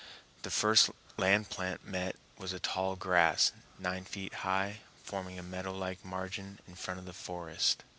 The 0.41 0.49
first 0.49 0.89
land 1.15 1.51
plant 1.51 1.85
met 1.85 2.15
was 2.35 2.53
a 2.53 2.59
tall 2.59 2.95
grass, 2.95 3.51
nine 3.77 4.03
feet 4.03 4.33
high, 4.41 4.79
forming 5.03 5.37
a 5.37 5.43
meadow 5.43 5.77
like 5.77 6.03
margin 6.03 6.57
in 6.67 6.73
front 6.73 6.99
of 6.99 7.05
the 7.05 7.13
forest. 7.13 7.83